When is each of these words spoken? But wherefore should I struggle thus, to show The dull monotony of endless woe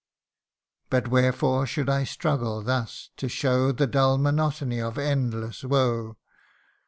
But 0.89 1.09
wherefore 1.09 1.67
should 1.67 1.87
I 1.87 2.05
struggle 2.05 2.63
thus, 2.63 3.11
to 3.17 3.29
show 3.29 3.71
The 3.71 3.85
dull 3.85 4.17
monotony 4.17 4.81
of 4.81 4.97
endless 4.97 5.63
woe 5.63 6.17